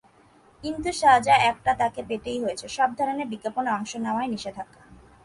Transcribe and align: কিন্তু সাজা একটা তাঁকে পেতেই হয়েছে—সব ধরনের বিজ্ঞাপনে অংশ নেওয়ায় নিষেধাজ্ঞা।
কিন্তু 0.63 0.89
সাজা 1.01 1.35
একটা 1.51 1.71
তাঁকে 1.73 2.01
পেতেই 2.09 2.41
হয়েছে—সব 2.43 2.89
ধরনের 2.97 3.27
বিজ্ঞাপনে 3.27 3.69
অংশ 3.71 3.91
নেওয়ায় 3.95 4.31
নিষেধাজ্ঞা। 4.33 4.81